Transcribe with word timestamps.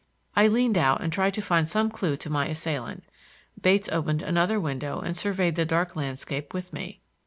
I 0.35 0.47
leaned 0.47 0.79
out 0.79 1.01
and 1.01 1.13
tried 1.13 1.35
to 1.35 1.43
find 1.43 1.69
some 1.69 1.91
clue 1.91 2.17
to 2.17 2.29
my 2.31 2.47
assailant. 2.47 3.03
Bates 3.61 3.87
opened 3.91 4.23
another 4.23 4.59
window 4.59 4.99
and 4.99 5.15
surveyed 5.15 5.53
the 5.53 5.63
dark 5.63 5.95
landscape 5.95 6.55
with 6.55 6.73
me. 6.73 7.01